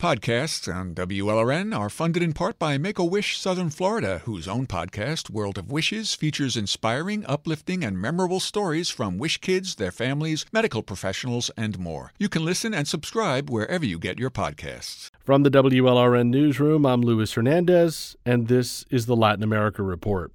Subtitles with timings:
[0.00, 4.64] Podcasts on WLRN are funded in part by Make a Wish Southern Florida, whose own
[4.64, 10.46] podcast, World of Wishes, features inspiring, uplifting, and memorable stories from wish kids, their families,
[10.52, 12.12] medical professionals, and more.
[12.16, 15.10] You can listen and subscribe wherever you get your podcasts.
[15.24, 20.30] From the WLRN Newsroom, I'm Luis Hernandez, and this is the Latin America Report.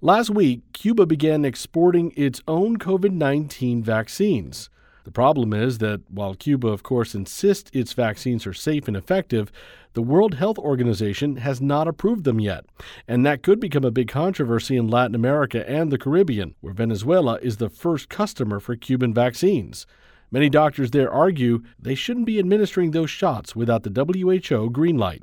[0.00, 4.70] Last week, Cuba began exporting its own COVID 19 vaccines.
[5.08, 9.50] The problem is that while Cuba, of course, insists its vaccines are safe and effective,
[9.94, 12.66] the World Health Organization has not approved them yet.
[13.08, 17.38] And that could become a big controversy in Latin America and the Caribbean, where Venezuela
[17.40, 19.86] is the first customer for Cuban vaccines.
[20.30, 24.04] Many doctors there argue they shouldn't be administering those shots without the
[24.50, 25.22] WHO green light.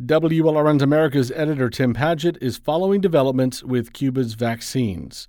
[0.00, 5.26] WLRN's America's editor Tim Padgett is following developments with Cuba's vaccines.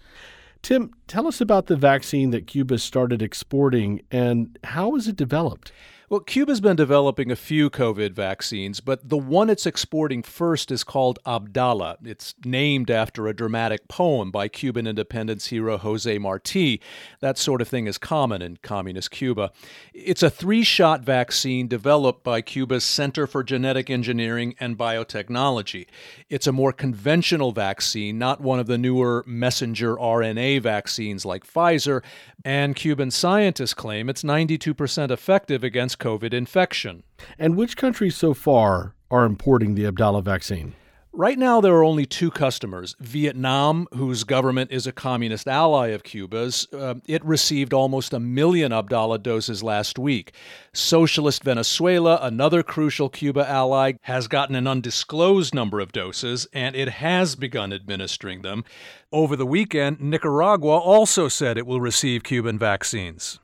[0.62, 5.72] Tim, tell us about the vaccine that Cuba started exporting and how was it developed?
[6.10, 10.84] Well, Cuba's been developing a few COVID vaccines, but the one it's exporting first is
[10.84, 11.98] called Abdala.
[12.04, 16.82] It's named after a dramatic poem by Cuban independence hero Jose Marti.
[17.20, 19.52] That sort of thing is common in communist Cuba.
[19.94, 25.86] It's a three shot vaccine developed by Cuba's Center for Genetic Engineering and Biotechnology.
[26.28, 32.02] It's a more conventional vaccine, not one of the newer messenger RNA vaccines like Pfizer,
[32.44, 37.04] and Cuban scientists claim it's 92% effective against COVID infection.
[37.38, 40.74] And which countries so far are importing the Abdala vaccine?
[41.12, 46.04] Right now, there are only two customers Vietnam, whose government is a communist ally of
[46.04, 46.68] Cuba's.
[46.72, 50.34] Uh, it received almost a million Abdala doses last week.
[50.72, 56.90] Socialist Venezuela, another crucial Cuba ally, has gotten an undisclosed number of doses, and it
[56.90, 58.64] has begun administering them.
[59.12, 63.40] Over the weekend, Nicaragua also said it will receive Cuban vaccines.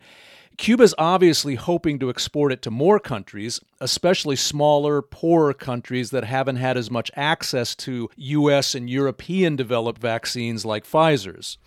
[0.58, 6.58] Cuba's obviously hoping to export it to more countries, especially smaller, poorer countries that haven't
[6.58, 8.76] had as much access to U.S.
[8.76, 11.58] and European developed vaccines like Pfizer's.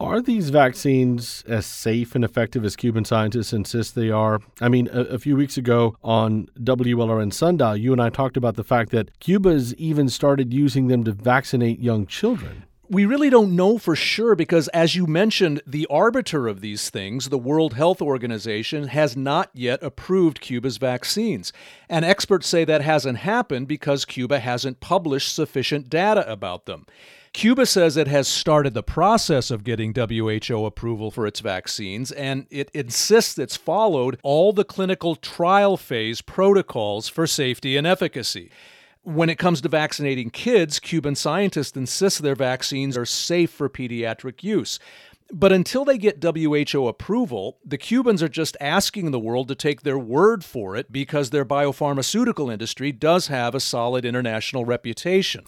[0.00, 4.40] Are these vaccines as safe and effective as Cuban scientists insist they are?
[4.60, 8.56] I mean, a, a, few weeks ago on WLRN Sundial, you and I talked about
[8.56, 13.56] the fact that Cuba's even started using them to vaccinate young children we really don't
[13.56, 18.02] know for sure because, as you mentioned, the arbiter of these things, the World Health
[18.02, 21.54] Organization, has not yet approved Cuba's vaccines.
[21.88, 26.84] And experts say that hasn't happened because Cuba hasn't published sufficient data about them.
[27.32, 32.46] Cuba says it has started the process of getting WHO approval for its vaccines, and
[32.50, 38.50] it insists it's followed all the clinical trial phase protocols for safety and efficacy.
[39.04, 44.44] When it comes to vaccinating kids, Cuban scientists insist their vaccines are safe for pediatric
[44.44, 44.78] use.
[45.32, 49.80] But until they get WHO approval, the Cubans are just asking the world to take
[49.80, 55.44] their word for it because their biopharmaceutical industry does have a solid international reputation.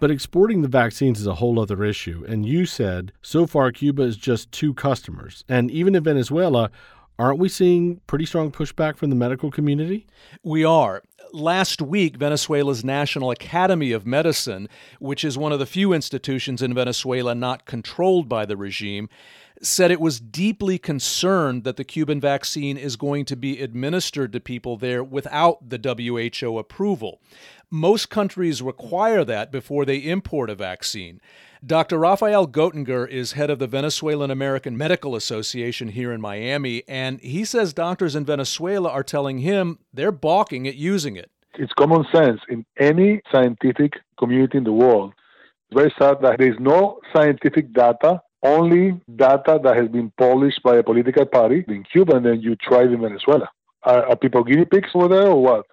[0.00, 2.26] But exporting the vaccines is a whole other issue.
[2.28, 5.44] And you said so far Cuba is just two customers.
[5.48, 6.70] And even in Venezuela,
[7.18, 10.06] aren't we seeing pretty strong pushback from the medical community?
[10.42, 11.02] We are
[11.32, 14.68] last week, Venezuela's National Academy of Medicine,
[14.98, 19.08] which is one of the few institutions in Venezuela not controlled by the regime,
[19.60, 24.40] said it was deeply concerned that the Cuban vaccine is going to be administered to
[24.40, 27.20] people there without the WHO approval.
[27.70, 31.20] Most countries require that before they import a vaccine.
[31.66, 31.98] Dr.
[31.98, 37.44] Rafael Goettinger is head of the Venezuelan American Medical Association here in Miami, and he
[37.44, 41.30] says doctors in Venezuela are telling him they're balking at using it.
[41.54, 45.14] It's common sense in any scientific community in the world.
[45.70, 50.62] It's very sad that there is no scientific data, only data that has been published
[50.62, 53.50] by a political party in Cuba, and then you try it in Venezuela.
[53.82, 55.66] Are, are people guinea pigs over there or what?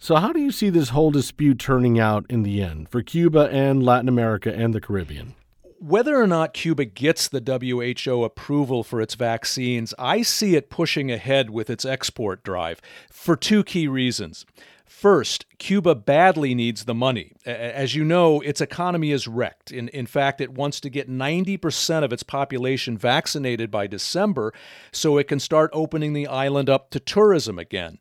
[0.00, 3.48] So, how do you see this whole dispute turning out in the end for Cuba
[3.50, 5.34] and Latin America and the Caribbean?
[5.80, 11.10] Whether or not Cuba gets the WHO approval for its vaccines, I see it pushing
[11.10, 14.46] ahead with its export drive for two key reasons.
[14.86, 17.32] First, Cuba badly needs the money.
[17.44, 19.72] As you know, its economy is wrecked.
[19.72, 24.54] In, in fact, it wants to get 90% of its population vaccinated by December
[24.92, 27.98] so it can start opening the island up to tourism again.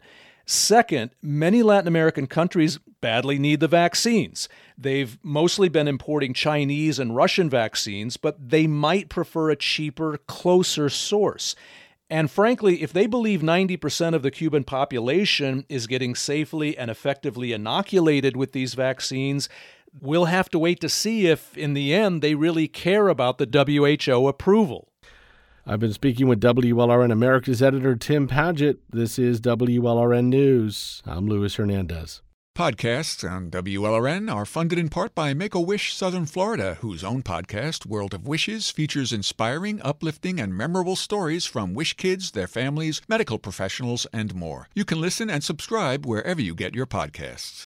[0.49, 4.47] Second, many Latin American countries badly need the vaccines.
[4.77, 10.87] They've mostly been importing Chinese and Russian vaccines, but they might prefer a cheaper, closer
[10.87, 11.53] source.
[12.09, 17.51] And frankly, if they believe 90% of the Cuban population is getting safely and effectively
[17.51, 19.49] inoculated with these vaccines,
[19.99, 24.05] we'll have to wait to see if, in the end, they really care about the
[24.07, 24.86] WHO approval.
[25.69, 28.77] I've been speaking with WLRN America's editor Tim Padgett.
[28.89, 31.03] This is WLRN News.
[31.05, 32.21] I'm Luis Hernandez.
[32.57, 37.21] Podcasts on WLRN are funded in part by Make a Wish Southern Florida, whose own
[37.21, 43.01] podcast, World of Wishes, features inspiring, uplifting, and memorable stories from Wish kids, their families,
[43.09, 44.69] medical professionals, and more.
[44.73, 47.55] You can listen and subscribe wherever you get your podcasts.